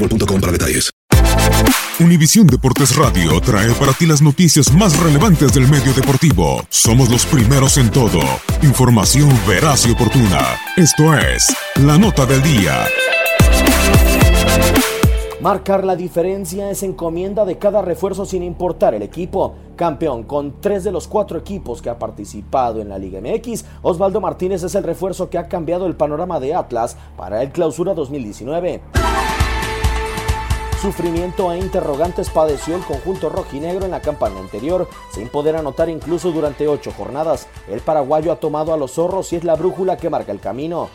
boostmobile.com 0.00 0.52
detalles. 0.52 0.90
Univisión 2.00 2.46
Deportes 2.46 2.96
Radio 2.96 3.38
trae 3.42 3.72
para 3.74 3.92
ti 3.92 4.06
las 4.06 4.22
noticias 4.22 4.72
más 4.72 4.98
relevantes 4.98 5.52
del 5.52 5.68
medio 5.68 5.92
deportivo. 5.92 6.64
Somos 6.70 7.10
los 7.10 7.26
primeros 7.26 7.76
en 7.76 7.90
todo. 7.90 8.20
Información 8.62 9.28
veraz 9.46 9.86
y 9.86 9.90
oportuna. 9.90 10.40
Esto 10.76 11.14
es 11.14 11.54
La 11.76 11.98
Nota 11.98 12.24
del 12.24 12.42
Día. 12.42 12.86
Marcar 15.42 15.84
la 15.84 15.96
diferencia 15.96 16.70
es 16.70 16.82
encomienda 16.82 17.46
de 17.46 17.56
cada 17.56 17.80
refuerzo 17.80 18.26
sin 18.26 18.42
importar 18.42 18.94
el 18.94 19.02
equipo. 19.02 19.54
Campeón 19.74 20.24
con 20.24 20.60
tres 20.60 20.84
de 20.84 20.92
los 20.92 21.08
cuatro 21.08 21.38
equipos 21.38 21.80
que 21.80 21.88
ha 21.88 21.98
participado 21.98 22.80
en 22.82 22.90
la 22.90 22.98
Liga 22.98 23.20
MX, 23.20 23.64
Osvaldo 23.80 24.20
Martínez 24.20 24.62
es 24.62 24.74
el 24.74 24.84
refuerzo 24.84 25.30
que 25.30 25.38
ha 25.38 25.48
cambiado 25.48 25.86
el 25.86 25.96
panorama 25.96 26.40
de 26.40 26.54
Atlas 26.54 26.98
para 27.16 27.42
el 27.42 27.52
Clausura 27.52 27.94
2019. 27.94 28.82
Sufrimiento 30.80 31.52
e 31.52 31.58
interrogantes 31.58 32.30
padeció 32.30 32.74
el 32.74 32.82
conjunto 32.82 33.28
rojinegro 33.28 33.84
en 33.84 33.90
la 33.90 34.00
campaña 34.00 34.40
anterior, 34.40 34.88
sin 35.12 35.28
poder 35.28 35.54
anotar 35.56 35.90
incluso 35.90 36.32
durante 36.32 36.68
ocho 36.68 36.90
jornadas. 36.90 37.48
El 37.68 37.80
paraguayo 37.80 38.32
ha 38.32 38.40
tomado 38.40 38.72
a 38.72 38.78
los 38.78 38.92
zorros 38.92 39.30
y 39.34 39.36
es 39.36 39.44
la 39.44 39.56
brújula 39.56 39.98
que 39.98 40.08
marca 40.08 40.32
el 40.32 40.40
camino. 40.40 40.88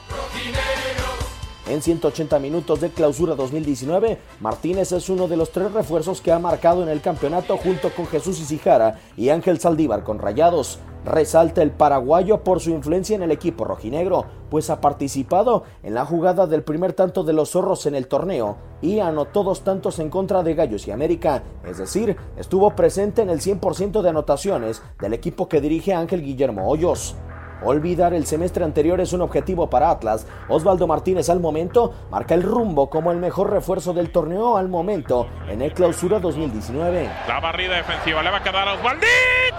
En 1.68 1.84
180 1.84 2.40
minutos 2.40 2.81
de 2.81 2.90
clausura 2.90 3.35
2019, 3.35 4.18
Martínez 4.40 4.91
es 4.91 5.07
uno 5.09 5.28
de 5.28 5.38
los 5.38 5.51
tres 5.51 5.72
refuerzos 5.72 6.19
que 6.19 6.31
ha 6.31 6.40
marcado 6.40 6.81
en 6.81 6.90
el 6.90 7.02
campeonato 7.02 7.56
junto 7.57 7.91
con 7.91 8.07
Jesús 8.07 8.40
Isijara 8.40 9.00
y 9.16 9.29
Ángel 9.29 9.59
Saldívar 9.59 10.03
con 10.03 10.17
Rayados. 10.17 10.79
Resalta 11.06 11.62
el 11.62 11.70
paraguayo 11.70 12.44
por 12.44 12.60
su 12.60 12.72
influencia 12.72 13.16
en 13.16 13.22
el 13.22 13.30
equipo 13.30 13.64
rojinegro, 13.64 14.26
pues 14.50 14.72
ha 14.72 14.82
participado 14.82 15.64
en 15.84 15.94
la 15.94 16.04
jugada 16.04 16.48
del 16.48 16.64
primer 16.64 16.94
tanto 16.94 17.24
de 17.24 17.32
los 17.32 17.52
zorros 17.52 17.86
en 17.86 17.94
el 17.94 18.08
torneo 18.08 18.58
y 18.82 19.00
anotó 19.00 19.44
dos 19.44 19.62
tantos 19.62 20.00
en 20.00 20.10
contra 20.10 20.42
de 20.42 20.56
Gallos 20.56 20.88
y 20.88 20.92
América, 20.92 21.44
es 21.64 21.78
decir, 21.78 22.18
estuvo 22.38 22.76
presente 22.76 23.22
en 23.22 23.30
el 23.30 23.40
100% 23.40 24.02
de 24.02 24.10
anotaciones 24.10 24.82
del 25.00 25.14
equipo 25.14 25.48
que 25.48 25.62
dirige 25.62 25.94
Ángel 25.94 26.24
Guillermo 26.24 26.68
Hoyos. 26.68 27.16
Olvidar 27.64 28.14
el 28.14 28.26
semestre 28.26 28.64
anterior 28.64 29.00
es 29.02 29.14
un 29.14 29.22
objetivo 29.22 29.70
para 29.70 29.90
Atlas. 29.90 30.28
Osvaldo 30.50 30.88
Martínez 30.88 31.30
al 31.30 31.40
momento 31.40 31.94
marca 32.12 32.36
el 32.36 32.44
rumbo 32.44 32.90
como 32.90 33.12
el 33.12 33.18
mejor 33.18 33.52
refuerzo 33.52 33.94
del 33.94 34.12
torneo 34.12 34.58
al 34.58 34.68
momento 34.70 35.28
en 35.48 35.62
el 35.62 35.74
clausura 35.74 36.20
2019. 36.20 37.10
La 37.28 37.40
barrida 37.40 37.76
defensiva 37.76 38.22
le 38.22 38.30
va 38.30 38.38
a 38.38 38.44
quedar 38.44 38.68
a 38.68 38.74
Osvaldito. 38.74 39.06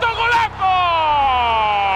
¡Golazo! 0.01 1.96